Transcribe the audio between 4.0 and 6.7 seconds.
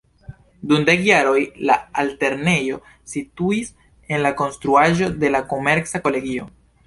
en la konstruaĵo de la Komerca Kolegio.